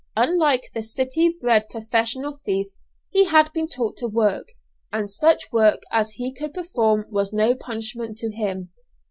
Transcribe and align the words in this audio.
Unlike 0.17 0.71
the 0.73 0.81
city 0.81 1.37
bred 1.39 1.69
professional 1.69 2.39
thief, 2.43 2.69
he 3.11 3.25
had 3.25 3.53
been 3.53 3.67
taught 3.67 3.97
to 3.97 4.07
work, 4.07 4.47
and 4.91 5.07
such 5.07 5.51
work 5.51 5.83
as 5.91 6.13
he 6.13 6.33
could 6.33 6.55
perform 6.55 7.05
was 7.11 7.31
no 7.31 7.53
punishment 7.53 8.17
to 8.17 8.31
him. 8.31 8.71